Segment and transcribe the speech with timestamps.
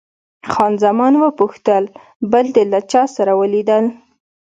[0.51, 1.83] خان زمان وپوښتل،
[2.31, 3.85] بل دې له چا سره ولیدل؟